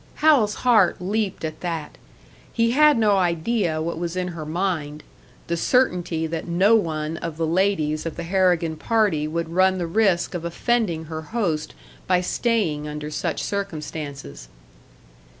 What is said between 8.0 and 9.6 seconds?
of the Harrigan party would